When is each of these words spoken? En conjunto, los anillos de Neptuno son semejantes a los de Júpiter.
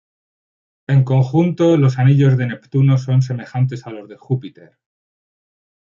En 0.87 1.03
conjunto, 1.03 1.77
los 1.77 1.99
anillos 1.99 2.35
de 2.35 2.47
Neptuno 2.47 2.97
son 2.97 3.21
semejantes 3.21 3.85
a 3.85 3.91
los 3.91 4.09
de 4.09 4.17
Júpiter. 4.17 4.79